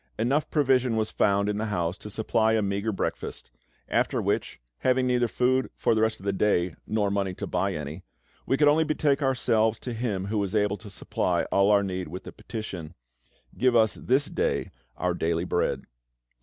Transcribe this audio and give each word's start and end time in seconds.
Enough 0.17 0.49
provision 0.49 0.95
was 0.95 1.11
found 1.11 1.47
in 1.47 1.57
the 1.57 1.67
house 1.67 1.95
to 1.99 2.09
supply 2.09 2.53
a 2.53 2.63
meagre 2.63 2.91
breakfast; 2.91 3.51
after 3.87 4.19
which, 4.19 4.59
having 4.79 5.05
neither 5.05 5.27
food 5.27 5.69
for 5.75 5.93
the 5.93 6.01
rest 6.01 6.19
of 6.19 6.25
the 6.25 6.33
day, 6.33 6.73
nor 6.87 7.11
money 7.11 7.35
to 7.35 7.45
buy 7.45 7.75
any, 7.75 8.01
we 8.47 8.57
could 8.57 8.67
only 8.67 8.83
betake 8.83 9.21
ourselves 9.21 9.77
to 9.77 9.93
Him 9.93 10.25
who 10.25 10.39
was 10.39 10.55
able 10.55 10.77
to 10.77 10.89
supply 10.89 11.43
all 11.51 11.69
our 11.69 11.83
need 11.83 12.07
with 12.07 12.23
the 12.23 12.31
petition, 12.31 12.95
"Give 13.55 13.75
us 13.75 13.93
this 13.93 14.25
day 14.25 14.71
our 14.97 15.13
daily 15.13 15.43
bread." 15.45 15.83